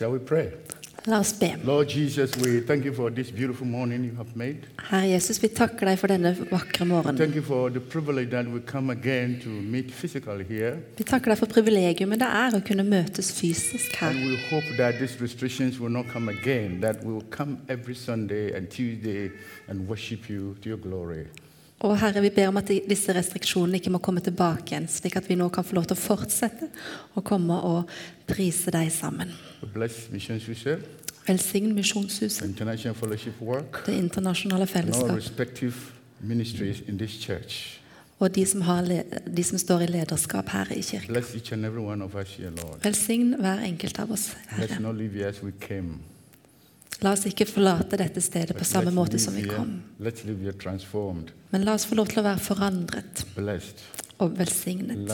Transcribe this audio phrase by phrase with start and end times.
[0.00, 0.50] Shall we pray?
[1.06, 1.54] La oss be.
[1.62, 4.66] Lord Jesus, we thank you for this beautiful morning you have made.
[4.88, 7.18] Herre Jesus, vi takker deg for denne vakre morgenen.
[7.18, 10.78] Thank you for the privilege that we come again to meet physically here.
[10.96, 14.16] Vi takker deg for privilegiumet det er å kunne møtes fysisk her.
[14.16, 17.94] And we hope that these restrictions will not come again, that we will come every
[17.94, 19.28] Sunday and Tuesday
[19.68, 21.26] and worship you to your glory.
[21.80, 25.28] Og Herre, vi ber om at disse restriksjonene ikke må komme tilbake igjen, slik at
[25.30, 26.68] vi nå kan få lov til å fortsette
[27.16, 27.88] å komme og
[28.28, 29.32] prise deg sammen.
[31.30, 35.86] Velsign Misjonshuset, International Fellowship Work, det internasjonale fellesskapet, fellesskap,
[38.20, 38.84] og de som, har,
[39.24, 41.14] de som står i lederskap her i kirken.
[42.84, 44.80] Velsign hver enkelt av oss, Herre.
[44.80, 45.90] not leave here as we came.
[47.00, 49.70] La oss ikke forlate dette stedet på samme måte som vi kom,
[51.50, 53.24] men la oss få lov til å være forandret
[54.20, 55.08] og velsignet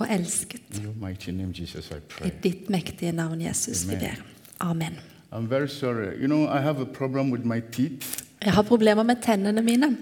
[0.00, 0.80] og elsket.
[2.24, 4.22] I ditt mektige navn, Jesus, vi ber.
[4.60, 4.96] Amen.
[5.32, 6.16] I'm very sorry.
[6.20, 9.96] You know, I have a problem with my teeth, Jeg har problemer med tennene mine.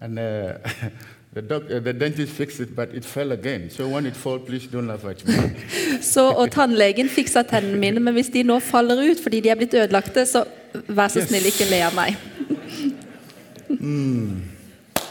[0.00, 0.52] and uh,
[1.36, 3.68] the, doc, uh, the dentist fixed it, but it fell again.
[3.70, 5.34] So when it falls, please don't laugh at me.
[6.00, 9.54] Så, og tannlegen fiksa tennene mine, men hvis de nå faller ut fordi de er
[9.60, 10.44] blitt ødelagte, så
[10.88, 11.28] vær så Yes.
[11.28, 12.16] snill, ikke le av meg.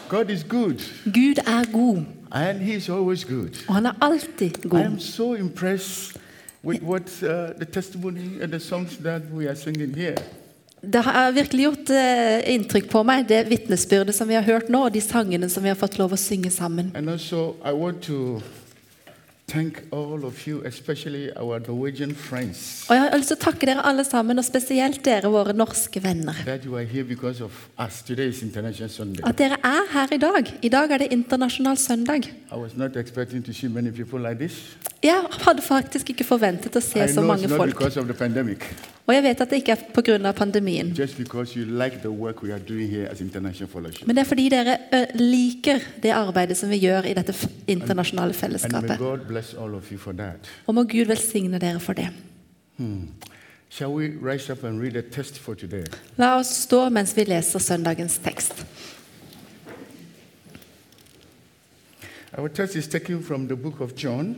[0.10, 0.80] God is good,
[1.14, 3.66] Gud er god, and He's always good.
[3.68, 4.80] og han er alltid I god.
[4.80, 6.18] am so impressed
[6.64, 10.16] with what uh, the testimony and the songs that we are singing here.
[10.86, 14.86] Det har virkelig gjort eh, inntrykk på meg, det vitnesbyrdet som vi har hørt nå,
[14.86, 16.92] og de sangene som vi har fått lov å synge sammen.
[16.96, 18.42] And also, I want to
[19.48, 23.66] thank all of you, especially our Norwegian friends, Og jeg har lyst til å takke
[23.70, 26.34] dere alle sammen, og spesielt dere, våre norske venner.
[26.46, 28.02] that you are here because of us.
[28.02, 29.22] Today is International Sunday.
[29.26, 30.50] At dere er her i dag.
[30.62, 32.26] I dag er det internasjonal søndag.
[32.52, 34.78] I was not expecting to see many people like this.
[35.04, 37.76] Jeg hadde faktisk ikke forventet å se I så know it's mange not folk.
[37.78, 38.66] because of the pandemic,
[39.06, 40.32] Og jeg vet at det ikke er pga.
[40.32, 40.94] pandemien.
[43.80, 44.06] like.
[44.06, 44.78] Men det er fordi dere
[45.14, 47.34] liker det arbeidet som vi gjør i dette
[47.68, 49.00] internasjonale fellesskapet.
[50.66, 52.10] Og må Gud velsigne dere for det.
[55.56, 55.86] Today?
[56.18, 58.66] La oss stå mens vi leser søndagens tekst.
[62.38, 64.36] Our text is taken from the book of John,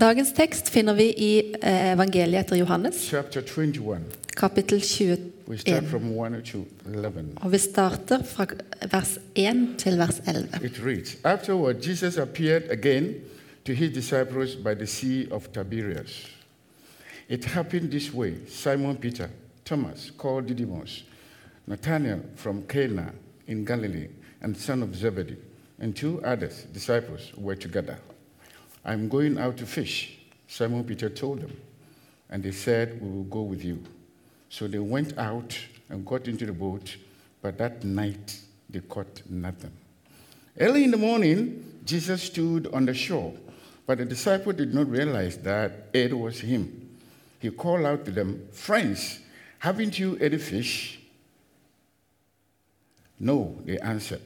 [0.00, 4.00] Dagens tekst finner vi i eh, evangeliet etter Johannes, chapter 21.
[4.36, 4.78] kapittel
[5.46, 5.88] We start 21.
[5.90, 7.24] from 1 to 11.
[7.36, 8.46] Og vi starter fra
[8.92, 10.64] vers 1 til vers 11.
[10.64, 13.14] It reads Afterward, Jesus appeared again
[13.66, 16.26] to his disciples by the Sea of Tiberias.
[17.28, 19.28] It happened this way Simon Peter,
[19.64, 21.04] Thomas, called Didymus,
[21.66, 23.12] Nathanael from Cana
[23.46, 24.08] in Galilee,
[24.40, 25.36] and son of Zebedee,
[25.78, 27.98] and two others, disciples, were together.
[28.84, 31.56] I'm going out to fish, Simon Peter told them.
[32.28, 33.82] And they said, We will go with you.
[34.48, 35.58] So they went out
[35.88, 36.96] and got into the boat,
[37.42, 39.72] but that night they caught nothing.
[40.58, 43.32] Early in the morning, Jesus stood on the shore,
[43.86, 46.98] but the disciple did not realize that it was him.
[47.38, 49.20] He called out to them, Friends,
[49.58, 51.00] haven't you any fish?
[53.18, 54.22] No, they answered.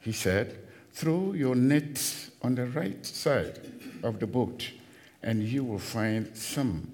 [0.00, 0.58] He said,
[0.94, 3.58] Throw your nets on the right side
[4.04, 4.70] of the boat,
[5.24, 6.88] and you will find some.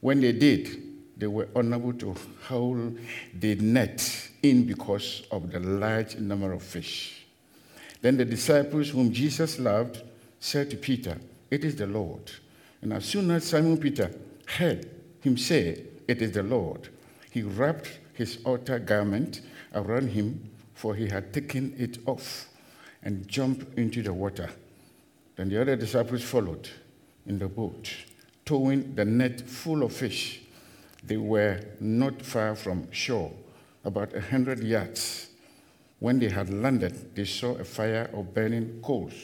[0.00, 0.82] When they did,
[1.16, 2.14] they were unable to
[2.48, 2.94] haul
[3.38, 7.26] the net in because of the large number of fish.
[8.00, 10.02] Then the disciples whom Jesus loved
[10.40, 11.18] said to Peter,
[11.50, 12.30] It is the Lord.
[12.80, 14.10] And as soon as Simon Peter
[14.46, 14.88] heard
[15.20, 16.88] him say, It is the Lord,
[17.30, 19.42] he wrapped his outer garment
[19.74, 22.48] around him, for he had taken it off,
[23.04, 24.50] and jumped into the water.
[25.36, 26.68] Then the other disciples followed
[27.26, 27.90] in the boat,
[28.44, 30.40] towing the net full of fish.
[31.04, 33.32] They were not far from shore,
[33.84, 35.28] about a hundred yards.
[36.00, 39.14] When they had landed, they saw a fire of burning coals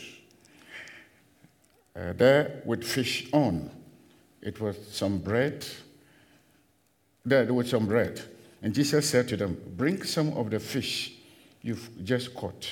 [1.97, 3.71] uh, there with fish on.
[4.43, 5.67] It was some bread.
[7.25, 8.21] There, there was some bread.
[8.63, 11.13] And Jesus said to them, Bring some of the fish
[11.63, 12.69] you've just caught.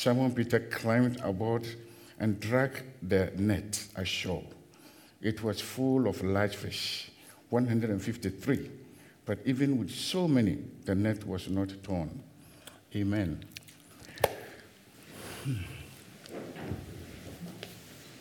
[0.00, 1.66] Simon Peter climbed aboard
[2.18, 4.42] and dragged the net ashore.
[5.20, 7.10] It was full of large fish,
[7.50, 8.70] 153.
[9.26, 10.56] But even with so many,
[10.86, 12.18] the net was not torn.
[12.96, 13.44] Amen.
[15.44, 15.56] Hmm.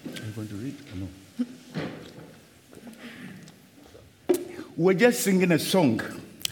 [0.06, 0.76] Are you going to read?
[1.00, 1.08] No.
[4.76, 6.02] We're just singing a song.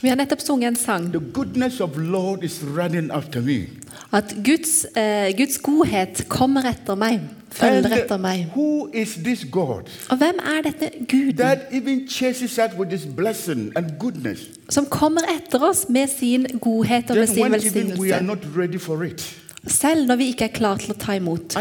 [0.01, 1.11] Vi har nettopp sunget en sang.
[1.11, 3.67] The goodness of Lord is running after me.
[4.13, 7.19] At Guds, eh, Guds godhet kommer etter meg.
[7.51, 8.45] følger etter meg.
[8.55, 13.05] who is this God Og hvem er dette Gud that even chases us with his
[13.15, 14.39] blessing and goodness?
[14.69, 18.23] som kommer etter oss med sin godhet og med sin when even we are velsignelse?
[18.25, 19.37] not ready for it.
[19.67, 21.55] Selv når vi ikke er klar til å ta imot.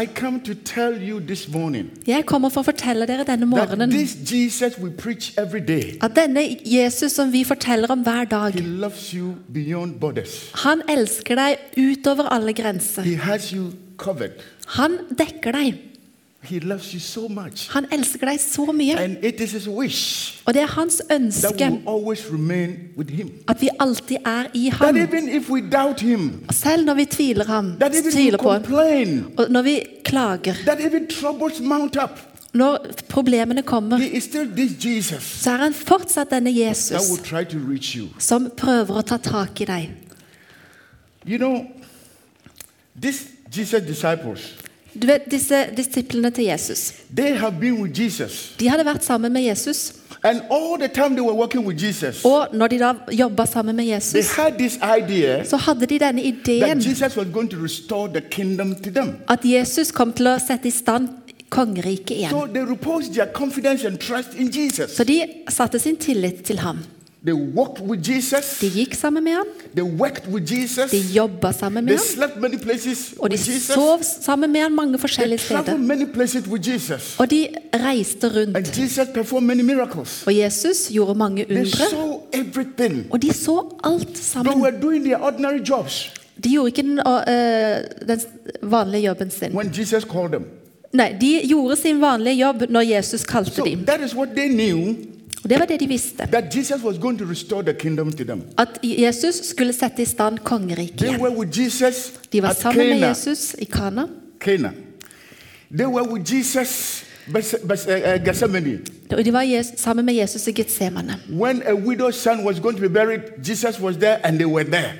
[1.53, 3.91] Morning Jeg kommer for å fortelle dere denne morgenen
[6.01, 8.57] at denne Jesus som vi forteller om hver dag,
[10.63, 13.03] han elsker deg utover alle grenser.
[14.77, 15.96] Han dekker deg.
[16.43, 17.69] He loves you so much.
[17.73, 18.93] Han elsker deg så mye.
[18.99, 23.09] And it is his wish Og det er hans that we ønske always remain with
[23.11, 23.31] him.
[23.47, 24.97] at vi alltid er i That ham.
[24.97, 28.51] even if we doubt him, Selv når vi tviler ham, that even we tviler på
[28.51, 32.19] ham, complain, og når vi klager, that even troubles mount up,
[32.53, 37.19] når problemene kommer, he is still this Jesus så er han fortsatt denne that Jesus
[37.23, 38.07] try to reach you.
[38.19, 39.89] som prøver å ta tak i deg.
[41.27, 41.65] You know,
[43.01, 43.25] these
[43.57, 44.55] Jesus disciples,
[45.01, 48.55] Du vet, Disse disiplene til Jesus they have been with Jesus.
[48.59, 49.93] de hadde vært sammen med Jesus.
[50.23, 53.75] And all the time they were working with Jesus, Og når de da jobba sammen
[53.75, 57.49] med they Jesus, had this idea så hadde de denne that ideen Jesus was going
[57.49, 59.15] to restore the kingdom to them.
[59.27, 61.07] at Jesus kom til å sette i stand
[61.49, 62.29] kongeriket igjen.
[62.29, 62.65] So they
[63.13, 64.91] their confidence and trust in Jesus.
[64.91, 66.77] Så de satte sin tillit til ham.
[67.25, 68.59] They walked with Jesus.
[68.61, 70.91] De gikk sammen med ham, They worked with Jesus.
[70.91, 74.61] de jobba sammen med They ham, slept many places og de with sov sammen med
[74.61, 75.77] ham mange forskjellige steder.
[75.77, 77.15] many places with Jesus.
[77.19, 78.77] Og de reiste And rundt.
[78.77, 80.23] Jesus performed many miracles.
[80.27, 83.05] Og Jesus gjorde mange They undre, saw everything.
[83.11, 84.61] og de så alt They sammen.
[84.61, 88.19] were doing their ordinary jobs De gjorde ikke den, uh, den
[88.61, 89.55] vanlige jobben sin.
[89.55, 90.43] when Jesus called them.
[90.93, 93.85] Nei, de gjorde sin vanlige jobb når Jesus kalte So dem.
[93.85, 94.95] that is what they knew
[95.43, 96.23] Og det var det de visste.
[98.57, 101.19] At Jesus skulle sette i stand kongeriket igjen.
[102.33, 104.07] De var sammen med Jesus i Kana.
[104.39, 104.71] Cana.
[105.77, 108.79] They were with Jesus Bes- Bes- Gethsemane.
[109.11, 111.15] Og de var sammen med Jesus i Getsemane.
[111.29, 114.63] When a widow's son was going to be buried, Jesus was there and they were
[114.63, 114.91] there.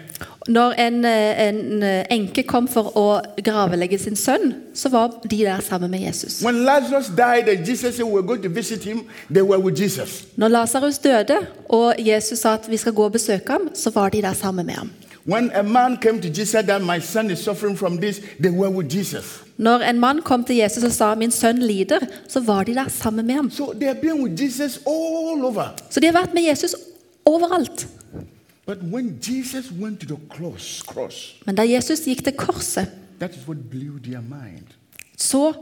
[0.47, 5.38] Når en, eh, en eh, enke kom for å gravelegge sin sønn, så var de
[5.38, 6.44] der sammen med Jesus.
[6.44, 6.51] Når
[10.47, 11.38] Lasarus døde,
[11.69, 14.65] og Jesus sa at vi skal gå og besøke ham, så var de der sammen
[14.65, 14.89] med ham.
[15.27, 18.69] When a man came to Jesus that my son is suffering from this, they were
[18.69, 19.25] with Jesus.
[19.57, 22.89] Når en mann kom til Jesus og sa 'min sønn lider', så var de der
[22.89, 23.51] sammen med ham.
[23.51, 23.85] Så de
[26.05, 26.75] har vært med Jesus
[27.25, 27.88] overalt.
[28.68, 32.92] But when Jesus went to the cross, cross, Men da Jesus gikk til korset,
[35.18, 35.54] så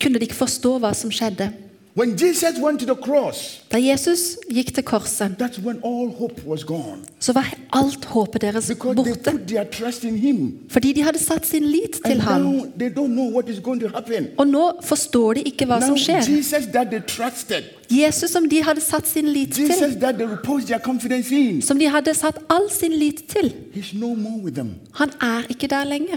[0.00, 1.50] kunne de ikke forstå hva som skjedde.
[1.94, 6.40] When Jesus went to the cross, Da Jesus gikk til korset, that's when all hope
[6.46, 6.98] was gone.
[7.20, 9.30] så var alt håpet deres Because they borte.
[9.30, 10.58] put their trust in him.
[10.68, 12.40] Fordi de hadde satt sin lit til And ham.
[12.40, 14.26] now they don't know what is going to happen.
[14.38, 16.22] Og nå forstår de ikke hva Now som skjer.
[16.36, 20.26] Jesus that they trusted, Jesus som de hadde satt sin lit til, Jesus that they
[20.26, 24.40] reposed their confidence in, som de hadde satt all sin lit til, he's no more
[24.44, 24.70] with them.
[24.94, 26.16] han er ikke der lenger.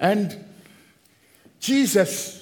[0.00, 0.26] And
[1.68, 2.39] Jesus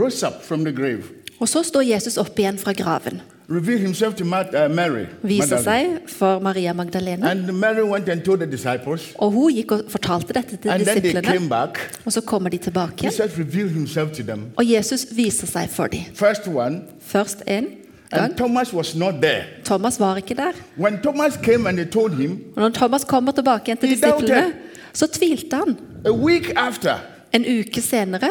[0.00, 1.02] rose up from the grave,
[1.40, 3.20] Og så står Jesus opp igjen fra graven,
[3.50, 5.04] revealed himself to Martha, uh, Mary.
[5.22, 7.30] viser seg for Maria Magdalena.
[7.30, 9.12] And Mary went and told the disciples.
[9.18, 11.38] Og hun gikk og fortalte dette til And then they disiplene.
[11.38, 11.78] came back.
[12.06, 14.44] Og så kommer de tilbake, Jesus revealed himself to them.
[14.56, 16.00] og Jesus viser seg for dem.
[16.14, 17.64] First one, Først en
[18.10, 18.24] gang.
[18.24, 19.44] and Thomas was not there.
[19.64, 20.52] Thomas var ikke der.
[20.78, 23.96] When Thomas came and they told him, Og når Thomas kommer tilbake igjen til He
[24.10, 24.20] doubted.
[24.28, 24.52] disiplene,
[24.92, 25.76] så tvilte han.
[26.06, 26.94] a week after,
[27.36, 28.30] En uke senere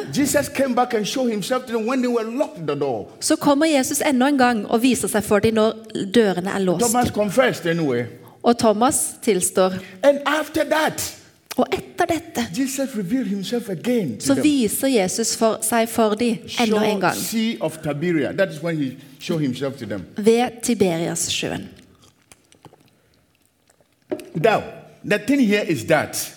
[3.20, 5.76] så kommer Jesus enda en gang og viser seg for dem når
[6.16, 6.88] dørene er låst.
[6.88, 8.06] Thomas confessed anyway.
[8.42, 9.78] Og Thomas tilstår.
[10.02, 11.22] That,
[11.56, 12.44] Og etter dette
[14.20, 17.18] så viser Jesus for seg for dem enda en gang
[20.18, 21.70] ved Tiberiassjøen.
[24.36, 24.62] Now,
[25.04, 26.35] the thing here is that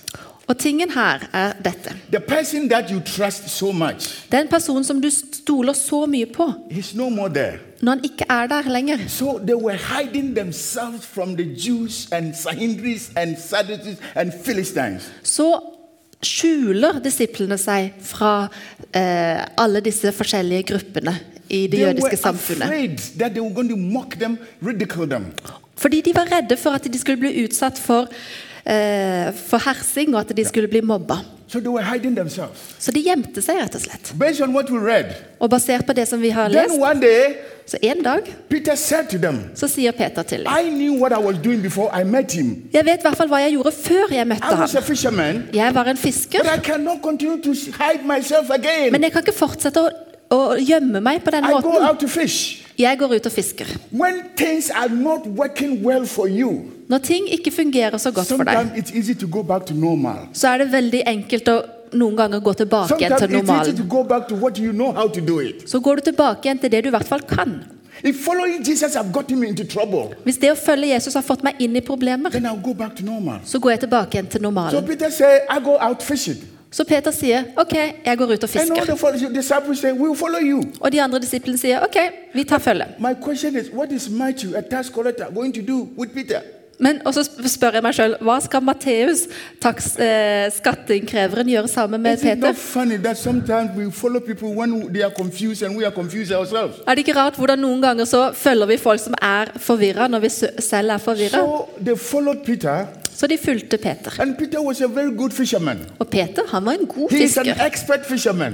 [0.48, 1.92] Og tingen her er dette.
[2.10, 6.52] the person that you trust so much, Den personen som du stoler så mye på,
[6.94, 7.58] no more there.
[7.82, 9.76] når han ikke er der lenger, So they were
[11.02, 12.34] from the Jews and
[13.16, 13.32] and
[14.16, 15.60] and så
[16.22, 18.48] skjuler disiplene seg fra
[18.94, 21.14] eh, alle disse forskjellige gruppene
[21.48, 22.68] i det They jødiske samfunnet.
[23.18, 24.38] that they were going to mock them,
[25.06, 25.24] them.
[25.76, 28.08] Fordi de var redde for at de skulle bli utsatt for,
[28.68, 31.18] eh, for hersing, og at de skulle bli mobba.
[31.48, 32.60] So they were hiding themselves.
[32.78, 34.12] Så de gjemte seg, rett og slett.
[34.20, 37.00] Based on what we read, Og basert på det som vi har then lest, one
[37.00, 41.00] day Så en dag Peter said to them, så sier Peter til dem I knew
[41.00, 42.68] what I was doing before I met him.
[42.72, 45.42] Jeg vet i hvert fall hva jeg gjorde før jeg møtte I was a ham.
[45.54, 48.92] Jeg var en fisker, but I cannot continue to hide myself again.
[48.92, 49.90] men jeg kan ikke fortsette å,
[50.36, 51.88] å gjemme meg på den I go måten.
[51.88, 52.67] out to fish.
[52.78, 53.66] Jeg går ut og fisker.
[53.92, 54.22] Well
[56.28, 56.54] you,
[56.88, 58.84] Når ting ikke fungerer så godt for deg,
[60.32, 61.56] så er det veldig enkelt å
[61.92, 63.88] noen ganger gå tilbake igjen til normalen.
[64.58, 64.92] you know.
[65.66, 67.64] Så går du tilbake igjen til det du i hvert fall kan.
[70.24, 72.30] Hvis det å følge Jesus har fått meg inn i problemer,
[73.44, 74.86] så går jeg tilbake igjen til So normalen.
[74.86, 76.57] Peter said, I go out fishing.
[76.70, 77.72] Så Peter sier OK,
[78.04, 78.74] jeg går ut og fisker.
[80.80, 81.96] Og de andre disiplene sier OK,
[82.34, 82.84] vi tar følge.
[86.80, 89.24] Men og så spør jeg meg sjøl hva skal Matteus,
[89.98, 92.52] eh, skatteinnkreveren, gjøre sammen med Peter?
[96.86, 100.20] Er det ikke rart hvordan noen ganger så følger vi folk som er forvirra, når
[100.20, 100.28] vi
[100.62, 101.42] selv er forvirra?
[101.42, 101.66] So
[103.18, 104.14] Så de fulgte Peter.
[105.98, 107.54] Og Peter han var en god fisker.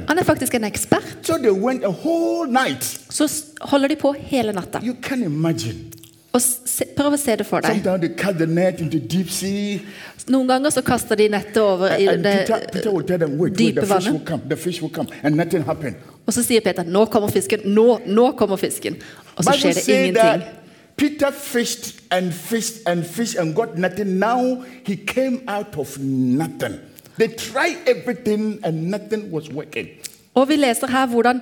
[0.09, 1.17] Han er faktisk en ekspert.
[1.23, 3.01] So they went a whole night.
[3.11, 3.29] Så
[3.61, 4.81] holder de på hele natta.
[4.85, 5.93] You can imagine.
[6.33, 7.77] Og se, Prøv å se det for deg.
[7.77, 9.79] Sometimes they cast the net into deep sea,
[10.27, 13.53] Noen ganger så kaster de nettet over i det Peter, Peter will tell them, "Wait,
[13.53, 14.29] wait, dype the fish will vannet.
[14.29, 14.43] come.
[14.49, 15.95] The fish will come," and nothing happened.
[16.27, 18.97] Og så sier Peter 'nå kommer fisken', nå, nå kommer fisken.
[19.37, 20.43] Og så skjer det ingenting.
[20.97, 24.19] Peter fished and fished and fished and got nothing.
[24.19, 26.79] Now he came out of nothing.
[27.19, 29.89] They tried everything and nothing was working.
[30.35, 31.41] Og vi leser her hvordan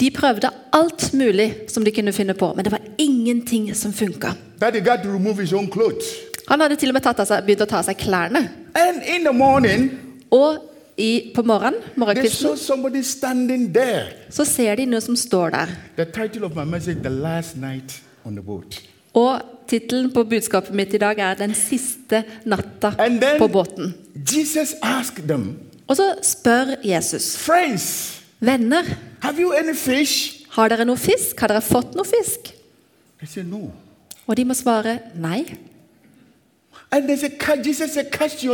[0.00, 4.28] de prøvde alt mulig som de kunne finne på, men det var ingenting som funka.
[6.48, 8.48] Han hadde til og med tatt seg, begynt å ta av seg klærne.
[9.32, 9.90] Morning,
[10.30, 10.58] Og
[10.98, 12.56] i, på morgenen, morgenkvisten
[14.30, 15.68] så ser de noe som står der.
[15.96, 18.00] The title of my message, The Last Night.
[19.14, 22.90] Og tittelen på budskapet mitt i dag er 'Den siste natta
[23.38, 23.92] på båten'.
[25.28, 25.56] Them,
[25.88, 28.82] Og så spør Jesus, Friends, 'Venner,
[30.50, 31.40] har dere noe fisk?
[31.40, 32.54] Har dere fått noe fisk?'
[33.26, 33.70] Said, No.
[34.26, 35.56] Og de må svare nei.
[36.90, 38.06] And they said, "Ca- Jesus said,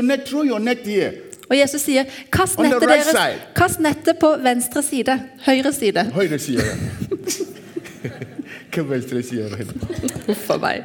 [0.02, 1.14] net, net.
[1.50, 5.20] Og Jesus sier, 'Kast nettet, right deres, kast nettet på venstre side.
[5.46, 6.62] Høyre side.' Høyre side.
[10.26, 10.82] Huff a meg.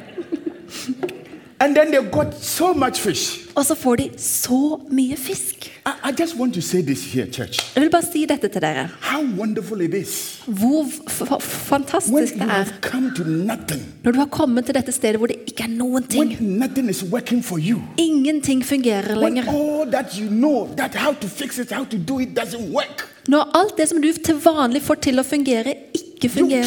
[1.58, 3.38] And then they got so much fish.
[3.56, 5.64] Og så får de så mye fisk.
[5.86, 7.62] I, I just want to say this here, church.
[7.74, 8.88] Jeg vil bare si dette til dere.
[9.00, 13.80] How wonderful it is Hvor f f when fantastisk det er have come to nothing,
[14.04, 16.36] når du har kommet til dette stedet hvor det ikke er noen when ting.
[16.58, 19.48] nothing is working for you, Ingenting fungerer when lenger.
[19.52, 23.08] all that you know, that how to fix it, how to do it, doesn't work.
[23.28, 26.64] Når alt det som du til vanlig får til å fungere, ikke You fungerer.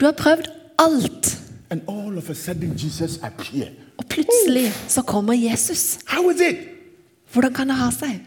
[0.00, 0.44] Du har prøvd
[0.78, 1.38] alt,
[3.98, 5.98] og plutselig så kommer Jesus.
[7.32, 8.20] Hvordan kan det ha seg?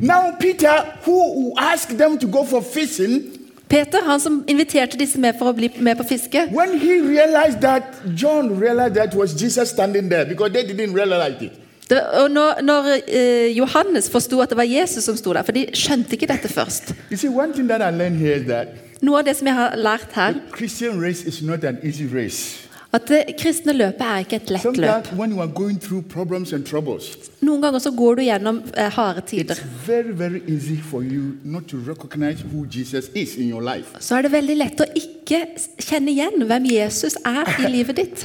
[0.00, 3.22] Now, Peter, who asked them to go for fishing,
[3.68, 7.60] Peter, han som inviterte disse med for å bli med på fiske, when he realized
[7.60, 7.82] that,
[8.16, 11.52] John realized that was Jesus standing there because they didn't realize it.
[11.90, 15.52] Det, og når, når eh, Johannes forsto at det var Jesus som sto der, for
[15.56, 18.68] de skjønte ikke dette først You see, one thing that I learned here is that
[19.02, 22.64] Noe av det som jeg har lært her, Christian race is not an easy race.
[22.92, 24.74] at det kristne løpet er ikke et lett løp.
[24.74, 27.04] Sometimes when you are going through problems and troubles,
[27.44, 29.54] Noen ganger så går du gjennom eh, harde tider.
[29.86, 33.88] very, very easy for you not to recognize who Jesus is in your life.
[34.00, 35.42] Så er det veldig lett å ikke
[35.84, 38.24] kjenne igjen hvem Jesus er i livet ditt.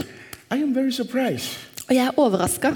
[0.52, 1.60] I am very surprised.
[1.90, 2.72] Og jeg er overraska.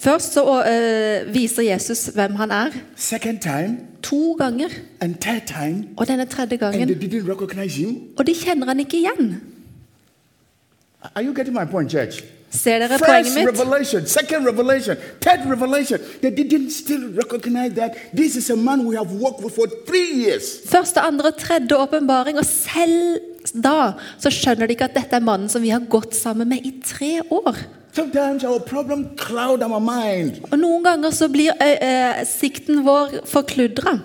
[0.00, 2.70] Først så uh, viser Jesus hvem han er.
[3.42, 4.68] time, To ganger.
[5.46, 6.90] time, Og denne tredje gangen.
[8.18, 9.40] Og de kjenner han ikke igjen.
[11.14, 11.92] Are you getting my point.
[12.50, 13.60] Ser dere First poenget mitt?
[13.60, 15.98] revelation, second revelation, third revelation.
[16.22, 20.24] They didn't still recognize that this is a man we have worked with for three
[20.24, 20.42] years.
[20.66, 23.20] Første, andre, tredje åpenbaring, og selv
[23.54, 26.64] da så skjønner de ikke at dette er mannen som vi har gått sammen med
[26.66, 27.56] i tre år.
[30.52, 33.96] Og noen ganger så blir ø, ø, sikten vår forkludra.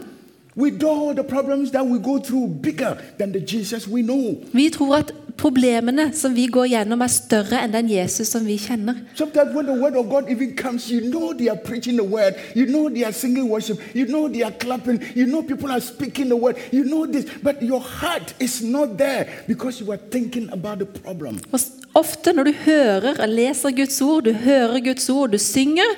[0.55, 4.36] We know the problems that we go through bigger than the Jesus we know.
[4.53, 8.57] Vi tror at problemene som vi går gjennom, er større enn den Jesus som vi
[8.62, 9.00] kjenner.
[9.17, 12.36] Sometimes when the word of God even comes, you know they are preaching the word,
[12.55, 15.81] you know they are singing worship, you know they are clapping, you know people are
[15.81, 20.01] speaking the word, you know this, but your heart is not there because you are
[20.12, 21.41] thinking about the problem.
[21.51, 21.60] Og
[21.95, 25.98] ofte når du hører og leser Guds ord, du hører Guds ord, du synger,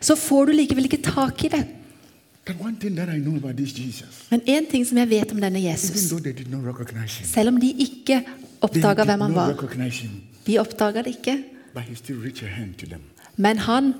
[0.00, 1.64] så får du likevel ikke tak i det.
[4.30, 6.10] Men én ting som jeg vet om denne Jesus,
[7.24, 8.22] selv om de ikke
[8.60, 9.54] oppdaga hvem han var
[10.46, 11.36] De oppdaga det ikke,
[13.36, 13.94] men han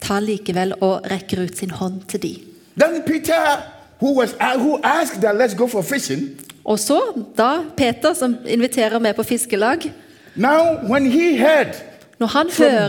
[0.00, 2.34] tar likevel og rekker ut sin hånd til de.
[2.76, 3.62] Then Peter,
[4.02, 6.28] who was uh, who asked that let's go for fishing,
[6.64, 7.00] Og så,
[7.38, 9.92] da Peter, som inviterer med på fiskelag,
[10.34, 11.74] now when he heard
[12.20, 12.88] når han hører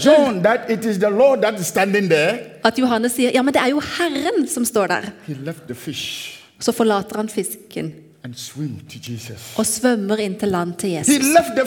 [2.63, 5.75] at Johannes sier ja, men det er jo Herren som står der, he left the
[5.75, 9.53] fish så forlater han fisken and swim to Jesus.
[9.57, 11.15] og svømmer inn til land til Jesus.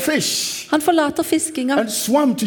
[0.01, 2.47] fish Han forlater fiskinga and swam to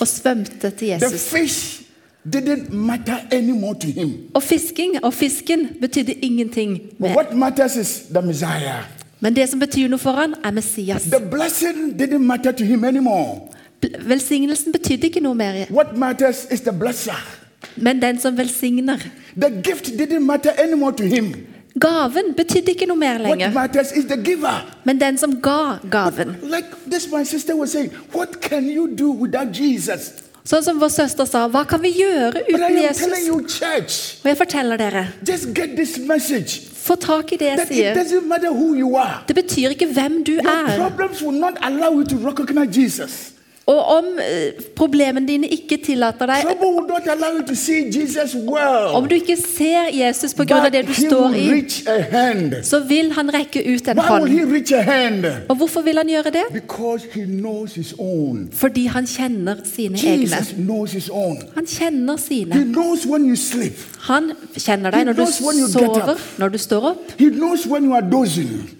[0.00, 1.28] og svømte til Jesus.
[1.28, 1.80] fish
[2.28, 4.30] didn't matter anymore to him.
[4.34, 7.14] Og fisking og fisken betydde ingenting But mer.
[7.16, 8.84] what matters is the Messiah.
[9.20, 11.02] Men det som betyr noe for han, er Messias.
[13.82, 17.16] Velsignelsen betydde ikke noe mer, What matters is the blesser.
[17.76, 18.98] men den som velsigner.
[19.40, 21.34] The gift didn't matter anymore to him.
[21.80, 24.76] Gaven betydde ikke noe mer lenger, matters is the giver.
[24.84, 26.36] men den som ga gaven.
[26.42, 30.10] Like this, my sister was saying, what can you do without Jesus?
[30.44, 33.26] Sånn som vår søster sa, hva kan vi gjøre uten Jesus?
[33.26, 37.66] you, church, Og jeg forteller dere, just get this message få tak i det jeg
[37.68, 37.94] sier.
[37.94, 39.20] doesn't matter who you are.
[39.28, 40.90] Det betyr ikke hvem du Your er.
[43.70, 46.46] Og om eh, problemene dine ikke tillater deg.
[48.96, 50.60] Om du ikke ser Jesus pga.
[50.70, 51.46] Det du står i,
[52.66, 54.28] så vil han rekke ut en hånd.
[55.48, 56.44] Og hvorfor vil han gjøre det?
[58.52, 60.26] Fordi han kjenner sine egne.
[61.54, 62.54] Han kjenner sine.
[64.08, 65.22] Han kjenner deg når du
[65.76, 67.10] sover, når du står opp,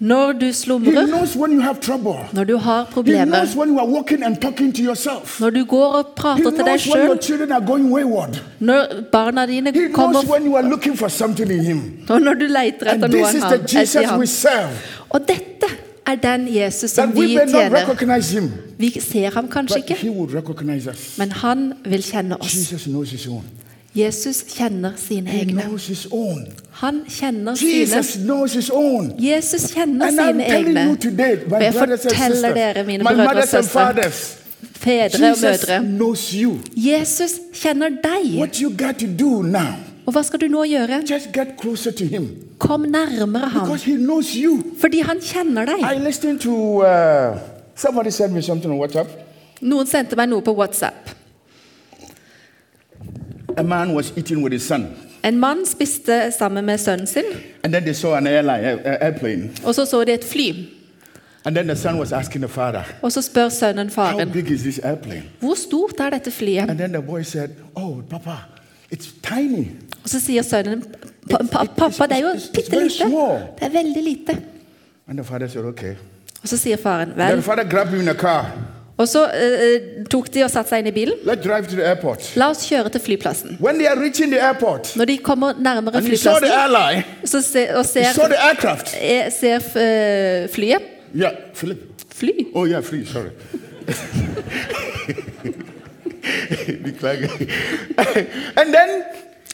[0.01, 1.07] når du slumrer,
[2.33, 3.45] når du har problemer,
[4.81, 5.41] and to yourself.
[5.41, 7.09] når du går og prater til deg sjøl,
[8.61, 11.83] når barna dine He knows kommer, when you are looking for something in him.
[12.09, 13.79] og når du leter And etter noe this is the.
[13.81, 14.71] Jesus we serve.
[15.11, 15.67] Og dette
[16.07, 18.61] er den Jesus som vi tjener.
[18.79, 19.97] Vi ser ham kanskje ikke,
[21.19, 22.55] men han vil kjenne oss.
[22.55, 23.45] Jesus knows his own.
[23.95, 25.63] Jesus kjenner sine egne.
[26.71, 27.81] Han kjenner sine.
[29.19, 30.85] Jesus kjenner sine egne.
[31.51, 35.79] Og jeg forteller dere, mine brødre og søstre, fedre og mødre.
[36.77, 38.39] Jesus kjenner deg.
[38.39, 39.75] What you got to do now,
[40.07, 41.03] Og hva skal du nå gjøre?
[42.59, 43.69] Kom nærmere ham,
[44.81, 46.41] fordi han kjenner deg.
[46.41, 47.39] To uh,
[47.77, 49.09] somebody sent me something on WhatsApp.
[49.61, 51.13] Noen sendte meg noe på WhatsApp.
[53.57, 54.87] A man was eating with his son,
[55.23, 57.25] En mann spiste sammen med sønnen sin,
[57.63, 60.55] and then they saw an airline, airplane, og så så de et fly.
[61.45, 64.51] And then the son was asking the father, Og så spør sønnen "How faren big
[64.51, 66.71] is this airplane?" hvor stort er dette flyet.
[66.71, 68.37] And then the boy said, "Oh, Papa,
[68.95, 69.67] it's tiny."
[70.05, 70.83] Og så sier sønnen
[71.31, 73.05] "Pa- pa- pappa, det er jo bitte lite.
[73.05, 74.39] Det er veldig lite.
[75.09, 75.95] And the said, "Okay."
[76.43, 77.43] Og så sier faren Then the vel.
[77.43, 78.47] father grabbed him in a car.
[78.97, 81.15] Og så uh, tok de og satte seg inn i bilen.
[81.25, 82.33] Let's drive to the airport.
[82.37, 83.57] La oss kjøre til flyplassen.
[83.61, 87.87] When they are reaching the airport, Når de kommer nærmere flyplassen airline, så se, og
[87.87, 88.05] ser,
[88.49, 88.97] aircraft.
[89.01, 90.83] eh, ser uh, flyet
[91.15, 91.79] Yeah, Philip.
[92.15, 92.47] Fly.
[92.55, 93.05] Oh yeah, free.
[93.05, 93.31] Sorry.
[98.57, 99.05] And then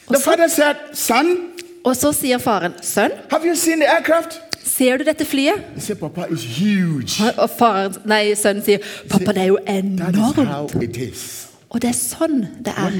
[0.09, 1.37] the father said, "Son,
[1.83, 5.81] Og så sier faren, 'Sønn, have you seen the aircraft?" ser du dette flyet?' He
[5.81, 7.23] said, "Papa, it's huge.
[7.37, 8.77] Og faren, nei, sønnen sier,
[9.09, 10.43] 'Pappa, det er jo That is enormt'.
[10.45, 11.46] how it is.
[11.69, 12.91] Og det er sånn det er.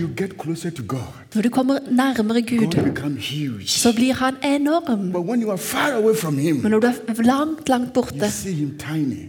[1.36, 2.74] Når du kommer nærmere Gud,
[3.68, 5.12] så blir han enorm.
[5.12, 8.20] Men når du er langt, langt borte,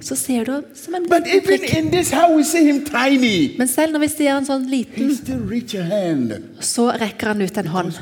[0.03, 1.13] så ser du ham som en liten
[1.47, 1.61] prikk.
[3.59, 5.09] Men selv når vi ser en sånn liten,
[6.61, 7.93] så rekker han ut en hånd.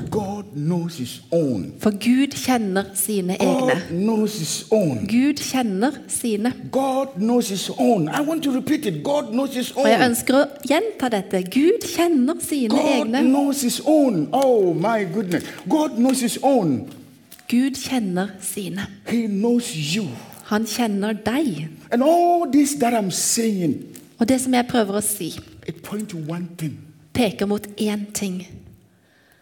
[1.81, 3.83] For Gud kjenner sine egne.
[5.07, 6.53] Gud kjenner sine.
[9.77, 11.26] Og jeg ønsker å gjenta dette.
[11.31, 13.23] Gud kjenner sine God egne.
[13.23, 14.29] knows His own.
[14.33, 15.45] Oh my goodness.
[15.69, 16.91] God knows His own.
[17.49, 18.87] Gud kjenner sine.
[19.09, 20.09] He knows you.
[20.45, 21.69] Han kjenner deg.
[21.93, 23.85] And all this that I'm saying,
[24.19, 25.35] Og det som jeg prøver å si,
[25.69, 26.79] it point to one thing
[27.13, 28.47] peker mot én ting.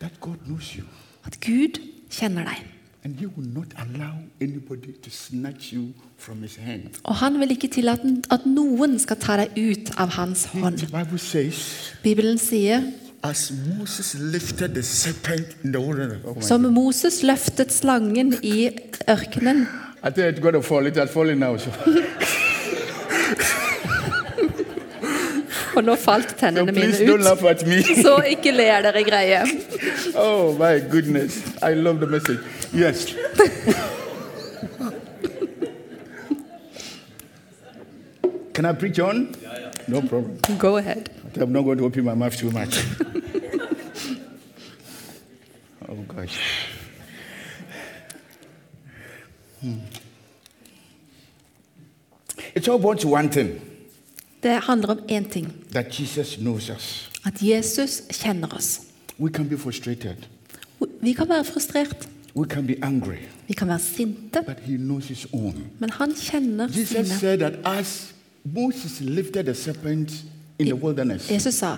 [0.01, 0.85] that God knows you.
[1.27, 1.79] At Gud
[2.11, 2.65] kjenner deg.
[3.05, 6.89] And He will not allow anybody to snatch you from His hand.
[7.05, 10.79] Og han vil ikke tillate at noen skal ta deg ut av hans hånd.
[10.79, 12.81] The Bible says, Bibelen sier
[13.23, 16.25] as Moses lifted the serpent in the wilderness.
[16.25, 18.71] Oh som Moses løftet slangen i
[19.09, 19.67] ørkenen.
[20.03, 20.87] I think it's going to fall.
[20.87, 21.57] It has fallen now.
[21.57, 21.71] So,
[25.77, 27.25] Og nå falt so tennene please mine don't ut.
[27.25, 27.83] laugh at me.
[28.07, 29.41] Så ikke ler dere greie.
[30.15, 31.41] Oh my goodness.
[31.63, 32.39] I love the message.
[32.73, 33.15] Yes.
[38.55, 39.35] Can I preach on?
[39.89, 40.39] No problem.
[40.59, 41.11] Go ahead.
[41.41, 42.79] I'm not going to open my mouth too much.
[45.89, 46.39] oh gosh.
[49.61, 49.79] Hmm.
[52.55, 53.61] It's all about one thing
[54.45, 55.53] Det handler om én ting.
[55.73, 57.11] that Jesus knows us.
[57.25, 58.81] At Jesus kjenner oss.
[59.19, 59.57] We can be
[61.01, 62.09] Vi kan være frustrert.
[62.37, 63.17] we can be angry,
[63.49, 64.43] Vi kan være sinte.
[64.47, 65.55] but He knows His own.
[65.79, 67.07] Men han kjenner Jesus sine.
[67.07, 69.49] said that as Moses lifted
[70.59, 71.77] in the wilderness, Jesus sa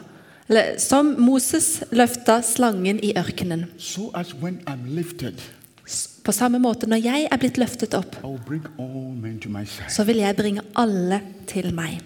[0.49, 5.35] eller, Som Moses løfta slangen i ørkenen, so as when I'm lifted,
[6.27, 8.17] på samme måte når jeg er blitt løftet opp,
[9.89, 12.01] så vil jeg bringe alle til meg.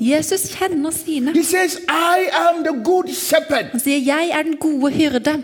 [0.00, 1.32] Jesus kjenner sine.
[1.44, 1.78] Says.
[1.88, 5.42] Han sier 'Jeg er den gode hyrde'.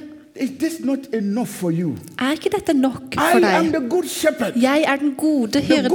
[2.19, 4.63] Er ikke dette nok for deg?
[4.63, 5.91] Jeg er den gode hyrde.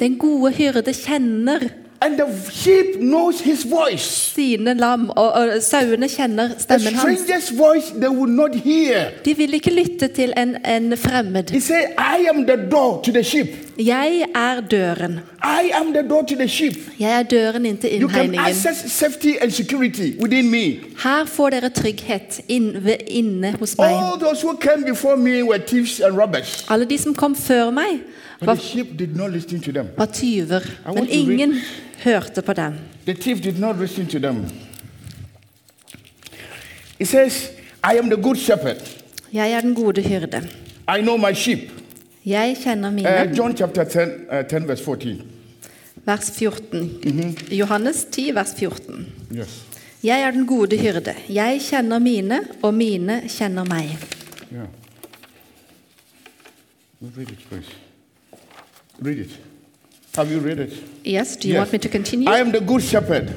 [0.00, 1.68] Den gode hyrde kjenner
[2.06, 4.32] and the sheep knows his voice.
[4.34, 7.50] sine lam, og, og sauene kjenner The stemmen hans.
[7.58, 9.10] voice they will not hear.
[9.24, 11.50] De vil ikke lytte til en, en fremmed.
[11.50, 13.46] He said, I am the door to the sheep.
[13.78, 15.20] Jeg er døren.
[15.44, 16.72] I am the door to the sheep.
[17.00, 18.46] Jeg er døren inn til You can innhegningen.
[18.50, 20.64] access safety and security within me.
[21.02, 22.70] Her får dere trygghet inn
[23.08, 23.86] inne hos meg.
[23.92, 26.64] All those who came before me were thieves and robbers.
[26.70, 28.00] Alle de som kom før meg,
[28.40, 29.86] var, the sheep did not listen to them.
[29.96, 30.60] var tyver.
[30.94, 31.54] Men ingen
[32.04, 32.74] hørte på dem.
[33.04, 34.44] The thief did not listen to them.
[36.98, 37.50] He says,
[37.84, 38.82] I am the good shepherd.
[39.32, 40.48] Jeg er den gode hyrde.
[40.88, 41.58] I know my sheep.
[42.26, 43.38] Jeg kjenner Uh.
[43.38, 45.22] John chapter 10, uh, 10, verse 14.
[46.06, 47.36] Vers 14.
[47.50, 49.06] Johannes 10, vers 14.
[49.32, 49.62] Yes.
[50.02, 51.14] Jeg er den gode hyrde.
[51.28, 53.98] Jeg kjenner mine, og mine kjenner meg.
[54.52, 54.68] Yeah.
[57.16, 57.85] Read it, please.
[59.04, 59.30] Read it.
[60.16, 60.72] Have you read it?
[61.04, 61.58] Yes, do you Yes.
[61.58, 62.28] want me to continue?
[62.30, 63.28] I am the good shepherd.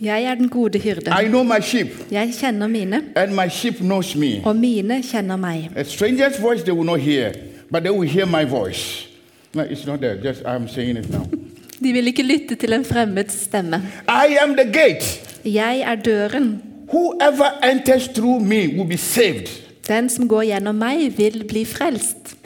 [0.00, 1.10] Jeg er den gode hyrde.
[1.24, 4.40] I know my sheep, Jeg kjenner mine, and my sheep knows me.
[4.44, 5.70] og mine kjenner meg.
[5.76, 7.32] A stranger's voice they will not hear,
[7.70, 9.08] but they will hear my voice.
[9.54, 10.16] No, it's not there.
[10.28, 11.26] Just I'm saying it now.
[11.84, 13.82] De vil ikke lytte til en fremmeds stemme.
[14.08, 15.20] I am the gate.
[15.44, 16.62] Jeg er døren.
[16.88, 19.48] Whoever enters through me will be saved.
[19.88, 22.36] Den som går gjennom meg, vil bli frelst.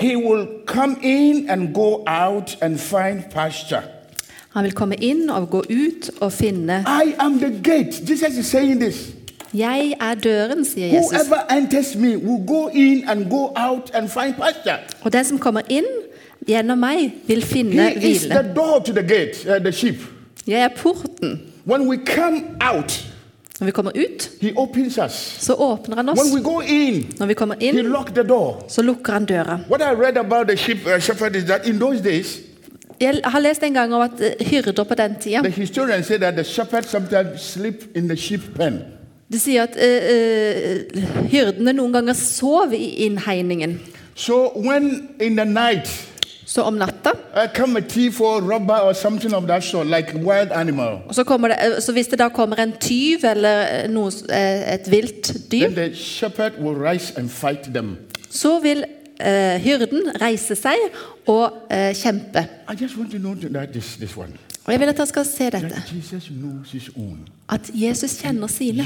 [4.51, 6.85] Han vil komme inn og gå ut og finne.
[9.55, 11.97] Jeg er døren, sier Jesus.
[11.97, 12.47] Me go
[13.31, 13.49] go.
[15.05, 15.85] Og den som kommer inn
[16.49, 18.35] gjennom meg, vil finne hvile.
[19.47, 19.53] uh.
[20.47, 21.41] Jeg er porten.
[21.67, 23.05] When we come out,
[23.61, 24.31] Når vi kommer ut,
[25.19, 26.19] så åpner han oss.
[26.69, 28.65] in, Når vi kommer inn, locks the door.
[28.69, 29.61] så lukker han døra.
[29.71, 32.39] What I read about the sheep uh, shepherd is that in those days,
[33.01, 36.17] Jeg har lest en gang om at eh, hyrder på den tida the historians say
[36.19, 38.79] that the shepherd sometimes sleep in the sheep pen.
[39.33, 43.81] De sier at uh, hyrdene noen ganger sov i innhegningen.
[44.15, 45.89] So when in the night,
[46.57, 47.13] Så om natta
[47.55, 51.23] come a thief or robber or something of that sort, like wild animal, og så,
[51.23, 55.33] det, eh, så hvis det da kommer en tyv eller eh, noe, eh, et vilt
[55.53, 57.97] dyr, the shepherd will rise and fight them.
[58.31, 58.85] så vil
[59.21, 60.77] eh, hyrden reise seg
[61.27, 62.47] og eh, kjempe.
[62.73, 64.33] I just want to know that this, this one.
[64.67, 65.83] Og Jeg vil at dere skal se dette.
[67.49, 68.83] At Jesus kjenner sine.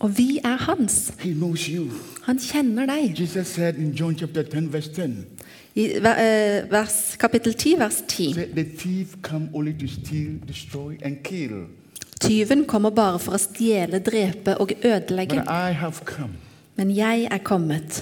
[0.00, 1.12] Og vi er hans.
[2.22, 3.20] Han kjenner deg.
[3.20, 5.14] Jesus sa i John 10, vers 10,
[5.74, 8.34] I eh, vers, kapittel 10, vers 10.
[8.34, 10.96] that the thief come only to steal, destroy.
[12.20, 15.42] Tyven kommer bare for å stjele, drepe og ødelegge.
[16.76, 17.92] Men jeg er kommet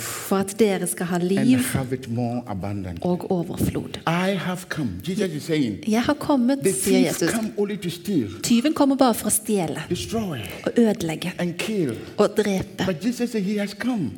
[0.00, 1.58] for at dere skal ha liv
[3.02, 3.98] og overflod.
[4.06, 4.90] I have come.
[5.08, 7.30] Jesus is saying, Jeg har kommet, sier Jesus.
[8.42, 9.82] Tyven kommer bare for å stjele
[10.64, 11.32] og ødelegge
[12.16, 12.86] og drepe.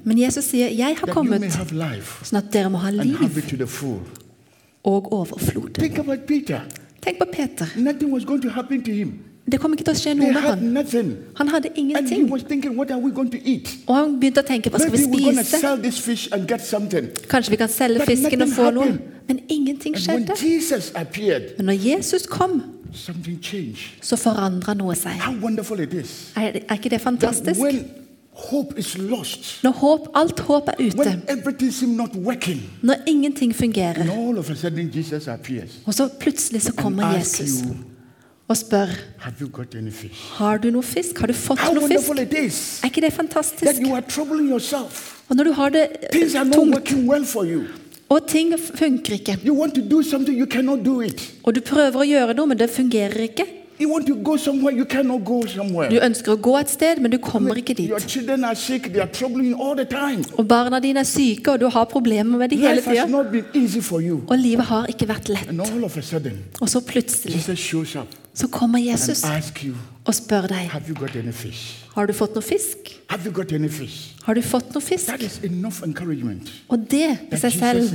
[0.04, 1.52] Men Jesus sier, 'Jeg har kommet
[2.22, 3.16] sånn at dere må ha liv
[4.84, 5.72] og overflod'.
[5.74, 6.60] Think about Peter.
[7.02, 7.66] Tenk på Peter.
[9.46, 10.58] Det kom ikke til å skje noe med han.
[11.36, 12.28] Han hadde ingenting.
[12.48, 12.78] thinking?
[13.86, 15.60] Og han begynte å tenke 'Hva skal vi spise?'
[17.28, 18.98] Kanskje vi kan selge fisken og få noe.
[19.28, 20.36] Men ingenting skjedde.
[21.56, 22.62] Men når Jesus kom,
[24.02, 25.12] så forandra noe seg.
[26.36, 27.60] Er, er ikke det fantastisk?
[29.62, 31.20] Når håp, alt håp er ute,
[32.82, 34.06] når ingenting fungerer,
[35.86, 37.62] og så plutselig så kommer Jesus
[38.50, 38.90] og spør
[39.22, 40.24] Have you got any fish?
[40.38, 41.18] har du noe fisk.
[41.22, 42.10] Har du fått How noe fisk?
[42.82, 43.78] Er ikke det fantastisk?
[43.80, 45.22] you are troubling yourself.
[45.28, 45.86] Og når du har det
[46.34, 47.24] are tungt, well
[48.10, 49.36] og ting funker ikke,
[51.44, 53.46] og du prøver å gjøre noe, men det fungerer ikke
[53.80, 55.88] You want to go somewhere, you cannot go somewhere.
[55.88, 57.90] Du ønsker å gå et sted, men du kommer ikke dit.
[60.36, 63.06] Og barna dine er syke, og du har problemer med dem hele tida.
[63.06, 64.20] not been easy for you.
[64.28, 65.48] Og livet har ikke vært lett.
[66.60, 67.40] Og så plutselig
[68.34, 69.24] så kommer Jesus
[70.10, 70.70] og spør deg
[71.90, 72.90] har du fått noe fisk.
[74.22, 75.10] Har du fått noe fisk?
[76.70, 77.94] Og det i seg selv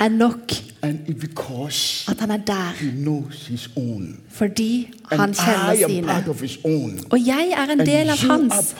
[0.00, 0.54] er nok.
[0.78, 2.78] At han er der,
[4.30, 6.14] fordi han kjenner sine.
[7.10, 8.74] Og jeg er en del av hans,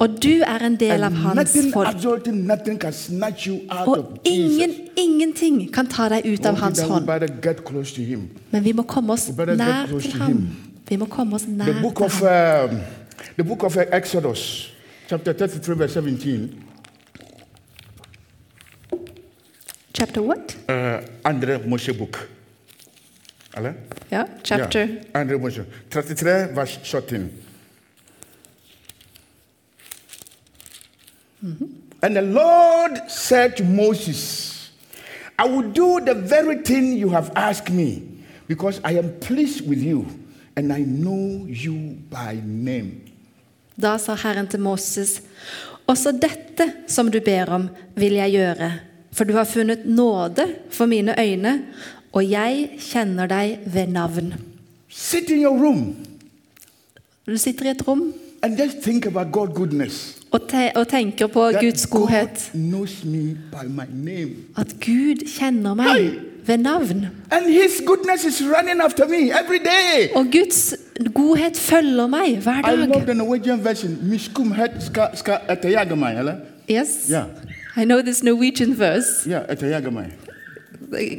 [0.00, 2.04] og du er en del av hans folk.
[3.86, 7.06] Og ingen, ingenting kan ta deg ut av hans hånd.
[8.50, 10.46] Men vi må komme oss nær til ham.
[10.88, 12.80] Vi må komme oss The nær book of um,
[13.36, 14.70] the book of Exodus,
[15.08, 16.62] chapter 33, verse 17.
[19.92, 20.56] Chapter what?
[20.68, 22.28] Uh, Andre Moshe book.
[23.56, 23.74] Alle?
[24.10, 24.84] Ja, chapter.
[24.84, 25.64] Yeah, Andre Moshe.
[25.90, 27.30] 33, verse 17.
[32.02, 34.70] And the Lord said to Moses,
[35.38, 38.02] I will do the very thing you have asked me,
[38.46, 40.06] because I am pleased with you,
[40.56, 41.74] and I know you
[42.10, 42.92] by name.
[43.76, 45.20] Da sa Herren til Moses,
[45.86, 48.70] også dette som du ber om, vil jeg gjøre,
[49.12, 51.58] for du har funnet nåde for mine øyne,
[52.12, 54.32] og jeg kjenner deg ved navn.
[54.88, 55.94] Sit in your room
[57.26, 60.16] Du sitter i et rom and just think about God's goodness.
[60.30, 62.50] og, te og tenker på That Guds godhet.
[62.52, 64.30] God knows me by my name.
[64.56, 66.10] At Gud kjenner meg Hei!
[66.46, 67.06] Ved navn.
[67.30, 70.08] And His goodness is running after me every day.
[70.14, 70.74] Og Guds
[71.14, 73.06] godhet følger meg hver I love dag.
[73.06, 73.98] the Norwegian version.
[74.02, 76.34] Miskum het ska ska etayagamai, eller?
[76.70, 76.88] Yes.
[77.10, 77.24] Yeah,
[77.76, 79.26] I know this Norwegian verse.
[79.30, 79.42] yeah.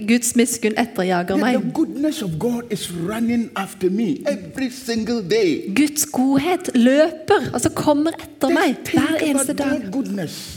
[0.07, 1.57] Guds miskunn etterjager meg.
[1.61, 5.73] the goodness of God is running after me every single day.
[5.75, 9.81] Guds godhet løper, altså kommer etter meg hver eneste dag.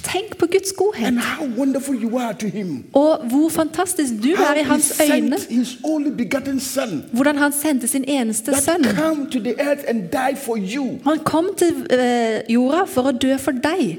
[0.03, 2.85] Tenk på Guds godhet, and how wonderful you are to Him.
[2.93, 5.39] og hvor fantastisk du er i hans øyne.
[5.39, 8.85] sent His only begotten Son Hvordan han sendte sin eneste sønn.
[8.97, 10.99] come to the earth and died for you.
[11.05, 13.99] Han kom til eh, jorda for å dø for deg.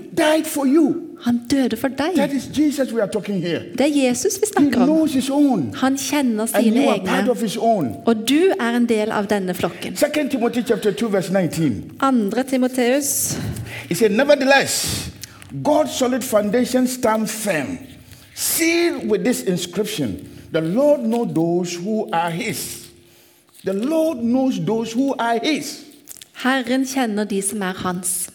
[1.21, 2.15] Han døde for deg.
[3.77, 5.71] Det er Jesus vi snakker om.
[5.73, 9.95] Han kjenner sine you are part egne, og du er en del av denne flokken.
[9.95, 11.91] 2 Timoteus 2 vers 19.
[11.99, 13.37] Andre Timoteus,
[13.89, 15.11] He said, Nevertheless,
[15.63, 17.77] God's solid foundation stands firm,
[18.35, 22.87] sealed with this inscription The Lord knows those who are His.
[23.63, 25.79] The Lord knows those who are His.
[26.33, 28.29] Herren kjenner de som er hans.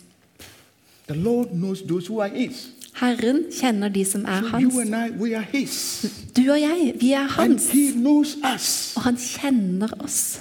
[1.07, 2.69] The Lord knows those who are His.
[2.97, 4.77] Herren kjenner de som er You hans.
[4.77, 6.05] and I, we are His.
[6.37, 8.93] Du og jeg, vi er hans, He knows us.
[8.97, 10.41] og han kjenner oss.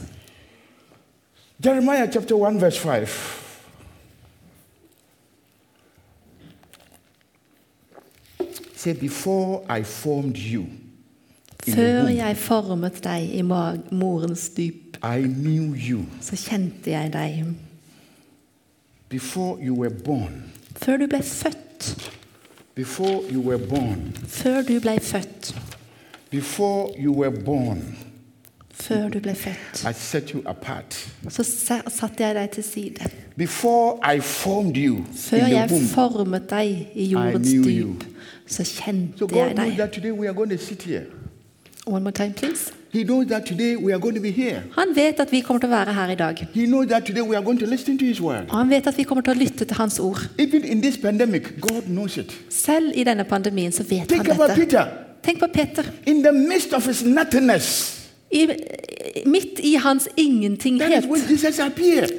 [1.65, 3.08] Jeremiah chapter 1, verse 5.
[8.75, 10.65] Say, before I formed you
[11.65, 16.04] Før jeg formet deg i morens dyp, I knew you.
[16.21, 17.45] så kjente jeg deg.
[19.10, 20.43] Before you were born,
[20.75, 22.11] Før du ble født,
[22.75, 25.55] before you were born, før du ble født,
[26.29, 27.97] before you were born,
[28.73, 31.07] før du ble født, I set you apart.
[31.29, 31.43] så
[31.88, 33.09] satte jeg deg til side.
[33.38, 35.85] Before I formed you Før in the jeg womb.
[35.88, 37.93] formet deg i jordens knew you.
[37.93, 38.03] dyp,
[38.47, 41.05] så kjente jeg deg.
[41.87, 42.71] One more time, please.
[42.91, 44.63] He knows that today we are going to be here.
[44.75, 46.47] Han vet at vi kommer til å være her i dag.
[46.53, 48.49] He knows that today we are going to listen to His word.
[48.49, 50.23] Og han vet at vi kommer til å lytte til hans ord.
[50.39, 52.33] Even in this pandemic, God knows it.
[52.49, 54.65] Selv i denne pandemien så vet han Think about dette.
[54.65, 54.85] Peter.
[55.23, 55.85] Tenk på Peter.
[56.05, 58.47] In the midst of his nothingness, I,
[59.25, 61.03] midt i hans ingentinghet.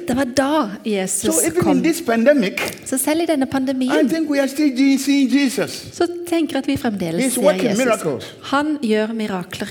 [0.07, 1.83] Det var da Jesus kom.
[2.05, 8.33] pandemic, Så selv i denne pandemien så tenker jeg at vi fremdeles ser Jesus.
[8.41, 9.67] Han gjør mirakler.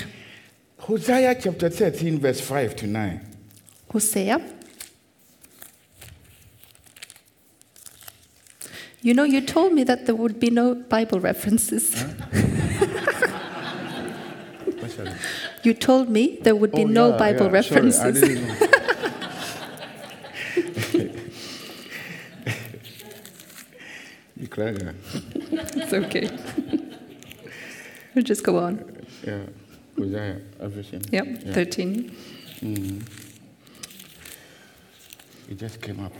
[0.87, 3.01] Hosea chapter 13, verse 5 to 9.
[3.89, 4.39] Hosea.
[9.03, 11.93] You know, you told me that there would be no Bible references.
[15.67, 17.61] You told me there would be Oh, no yeah, Bible yeah.
[17.61, 18.23] Sorry, I references.
[24.39, 24.95] Beklager.
[25.35, 26.31] it's okay.
[28.15, 29.07] we'll just go on.
[29.27, 29.41] Yeah.
[29.99, 31.03] Hosea, everything.
[31.11, 31.53] Yep, Yeah.
[31.53, 32.17] 13.
[32.61, 33.01] Mm-hmm.
[35.51, 36.13] It just came up.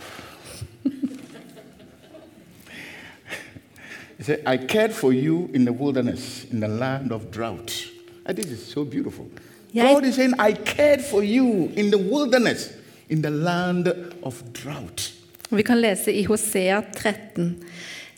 [4.17, 7.91] he said, I cared for you in the wilderness, in the land of drought.
[8.27, 9.25] And this is so beautiful.
[9.73, 12.69] Jeg- God is saying, I cared for you in the wilderness,
[13.09, 13.87] in the land
[14.23, 15.13] of drought.
[15.51, 17.63] Vi kan lese i Hosea 13.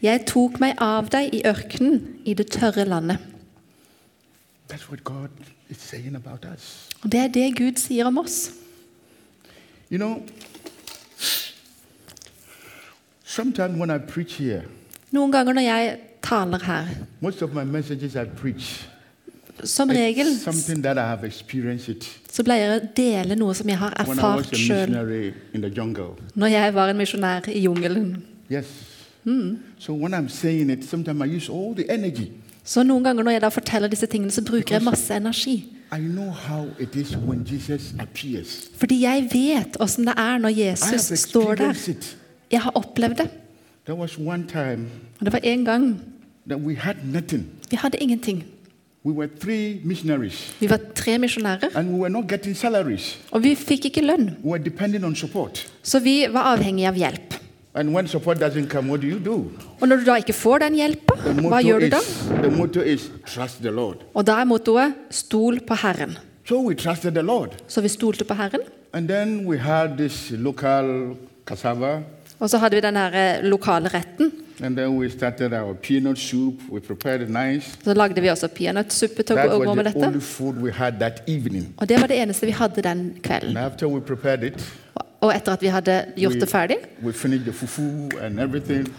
[0.01, 3.17] Jeg tok meg av deg i ørkenen, i det tørre landet.
[4.71, 5.29] That's what God
[5.69, 6.89] is saying about us.
[7.03, 8.51] Og Det er det Gud sier om oss.
[9.91, 10.21] You know,
[13.23, 14.61] sometimes when I preach here,
[15.11, 16.85] Noen ganger når jeg taler her,
[19.63, 20.29] som regel
[22.29, 24.93] så pleier jeg å dele noe som jeg har erfart sjøl
[26.35, 28.23] når jeg var en misjonær i jungelen.
[28.51, 28.65] Yes.
[29.77, 29.93] So
[30.69, 30.81] it,
[31.75, 32.31] the energy.
[32.63, 35.55] Så noen ganger når jeg da forteller disse tingene, så bruker jeg masse energi.
[38.77, 41.73] Fordi jeg vet åssen det er når Jesus står der.
[41.87, 42.17] it.
[42.51, 43.29] Jeg har opplevd det.
[45.19, 46.01] Og det var en gang
[47.69, 48.43] vi hadde ingenting.
[49.03, 53.19] We were three missionaries, Vi var tre misjonærer, and we were not getting salaries.
[53.31, 54.25] og vi fikk ikke lønn.
[54.43, 55.71] We were depending on support.
[55.83, 57.35] Så vi var avhengige av hjelp.
[57.73, 59.51] And when support doesn't come, what do you do?
[59.81, 61.15] Og når du da ikke får den hjelpa,
[61.47, 61.99] hva gjør du da?
[62.41, 63.97] the motto is trust the Lord.
[64.13, 66.17] Og da er mottoet 'stol på Herren'.
[66.45, 67.49] So we trusted the Lord.
[67.67, 68.62] Så vi stolte på Herren.
[68.93, 72.01] And then we had this local cassava,
[72.39, 74.31] Og så hadde vi den eh, lokale retten.
[74.61, 76.53] And then we started our peanut soup.
[76.71, 77.77] We prepared it nice.
[77.83, 79.97] Så lagde vi også peanøttsuppe til å gå- med dette.
[80.07, 81.73] only food we had that evening.
[81.77, 83.49] Og det var det eneste vi hadde den kvelden.
[83.49, 84.73] And after we prepared it,
[85.21, 88.39] Og etter at vi hadde gjort det ferdig, we the fufu and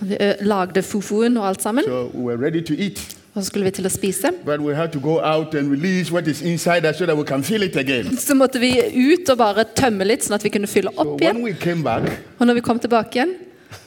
[0.02, 3.16] vi lagde fufuen og alt sammen, So we were ready to eat.
[3.34, 6.12] og så skulle vi til å spise, But we had to go out and release
[6.12, 8.16] what is inside us so that we can feel it again.
[8.28, 11.36] så måtte vi ut og bare tømme litt, sånn at vi kunne fylle opp when
[11.46, 11.82] igjen.
[11.82, 12.02] back,
[12.38, 13.34] Og når vi kom tilbake igjen,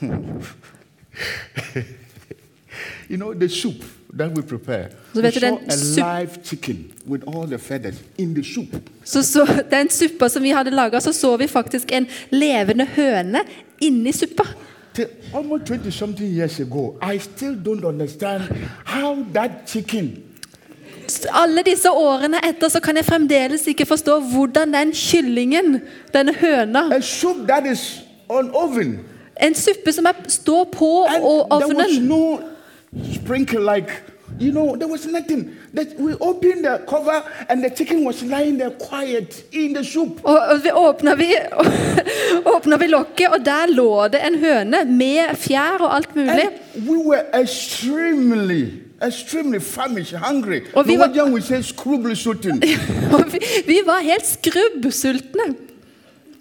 [3.10, 3.84] you know, the soup
[4.17, 8.43] that we prepare, So we saw a live chicken with all the feathers in the
[8.43, 8.76] soup.
[9.04, 13.39] så, så den suppa som vi hadde laga, så så vi faktisk en levende høne
[13.82, 14.43] inni suppa.
[14.93, 18.43] Till almost 20 something years ago, I still don't understand
[18.86, 20.23] how that chicken
[21.32, 25.82] Alle disse årene etter så kan jeg fremdeles ikke forstå hvordan den kyllingen,
[26.13, 28.99] denne høna a soup that is on oven
[29.41, 30.86] En suppe som er, står på
[31.22, 31.86] og ovnen.
[34.41, 38.58] you know there was nothing that we opened the cover and the chicken was lying
[38.58, 41.28] there quiet in the soup Og, og vi åpna vi,
[42.56, 46.30] åpna vi lokket, og der lå det en høne med fjær og alt mulig.
[46.30, 48.65] and we were extremely
[49.08, 52.15] extremely famished hungry Og vi var- we say scrubble
[53.32, 55.56] vi, vi var helt skrubbsultne.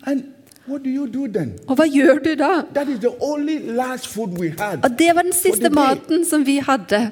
[0.06, 0.22] and
[0.68, 2.50] what do you do then Og hva gjør du da?
[2.74, 6.46] that is the only last food we had Og det var den siste maten som
[6.46, 7.10] vi hadde.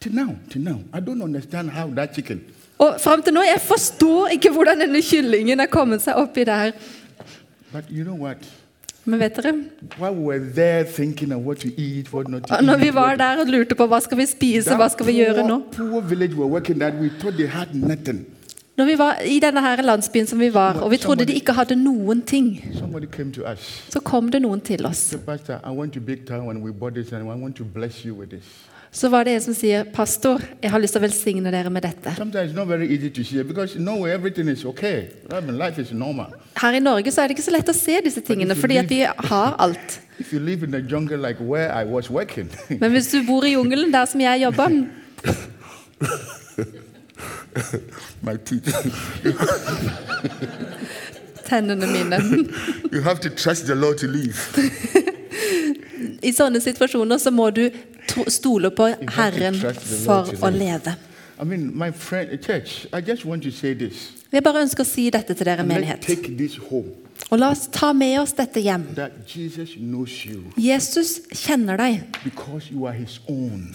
[0.00, 2.40] till now till now I don't understand how that chicken
[2.78, 6.72] Og fram til nå, jeg forstår ikke hvordan denne kyllingen har kommet seg oppi der.
[7.72, 8.36] but you know what
[9.04, 9.52] Men vet dere,
[12.62, 15.42] når vi var der og lurte på hva skal vi spise, hva skal vi gjøre
[15.48, 15.56] nå?
[18.76, 21.52] Når vi var i denne her landsbyen som vi var, og vi trodde de ikke
[21.52, 22.54] hadde noen ting,
[23.92, 25.10] så kom det noen til oss.
[28.92, 31.82] Så var det en som sier, 'Pastor, jeg har lyst til å velsigne dere med
[31.82, 32.12] dette'.
[36.60, 38.88] Her i Norge så er det ikke så lett å se disse tingene, fordi at
[38.90, 40.00] vi har alt.
[42.80, 44.68] Men hvis du bor i jungelen der som jeg jobba,
[48.26, 48.68] my teeth,
[51.44, 52.48] tennene mine
[52.92, 54.38] you have to trust the Lord to leave.
[56.22, 57.66] I sånne situasjoner så må du
[58.30, 59.58] stole på Herren
[60.04, 60.94] for å leve.
[61.40, 64.12] I mean, my friend, church, I just want to say this.
[64.32, 66.00] Jeg bare ønsker å si dette til dere, menighet.
[66.06, 68.84] take this home Og la oss ta med oss dette hjem.
[70.60, 72.02] Jesus kjenner deg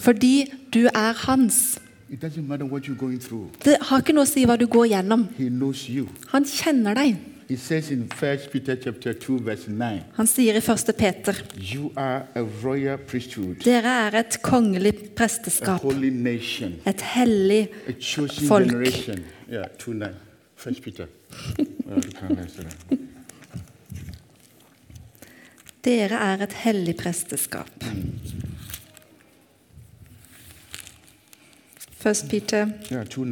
[0.04, 0.34] fordi
[0.74, 1.78] du er hans.
[2.10, 4.66] It doesn't matter what you're going through, Det har ikke noe å si hva du
[4.66, 5.28] går gjennom.
[5.36, 6.08] he knows you.
[6.32, 7.16] Han kjenner deg.
[7.50, 10.92] It says in 1 Peter chapter 2, verse 9, Han sier i 1.
[10.98, 11.34] Peter
[13.64, 15.84] dere er et kongelig presteskap,
[16.86, 17.68] et hellig
[18.48, 18.68] Folk.
[18.68, 19.24] generation.
[19.50, 20.14] Yeah, 2 9.
[20.66, 21.06] 1 Peter.
[21.86, 22.98] Well, you can't answer that.
[25.84, 27.70] Dere er et hellig presteskap.
[31.98, 32.28] 1.
[32.30, 33.24] Peter Yeah, 2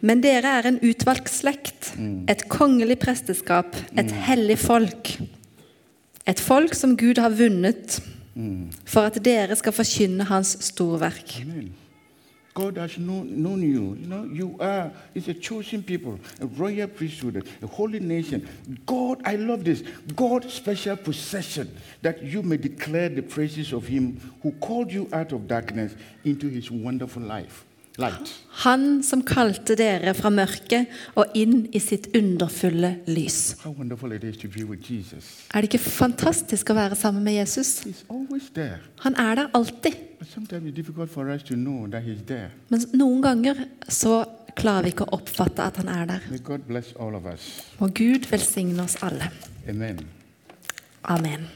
[0.00, 1.92] Men dere er en utvalgt slekt,
[2.30, 5.10] et kongelig presteskap, et hellig folk.
[6.28, 7.98] Et folk som Gud har vunnet,
[8.86, 11.40] for at dere skal forkynne Hans storverk.
[11.42, 11.72] Amen.
[12.58, 13.94] God has known, you.
[13.94, 18.48] You know, you are, it's a chosen people, a royal priesthood, a holy nation.
[18.84, 19.84] God, I love this.
[20.16, 21.70] God's special possession
[22.02, 25.94] that you may declare the praises of Him who called you out of darkness
[26.24, 27.64] into His wonderful life,
[27.96, 28.34] light.
[28.64, 33.54] Han som kalte dere fra mørket og inn i sitt underfulle lys.
[33.62, 33.70] Er
[35.54, 37.86] det ikke fantastisk å være sammen med Jesus?
[39.06, 40.07] Han er der alltid.
[40.18, 42.50] But sometimes it's difficult for us to know that He's there.
[42.68, 44.24] Men noen ganger så
[44.58, 46.26] klarer vi ikke å oppfatte at han er der.
[46.30, 47.46] May God bless all of us.
[47.78, 49.30] Må Gud velsigne oss alle.
[49.70, 50.02] Amen.
[51.06, 51.46] Amen.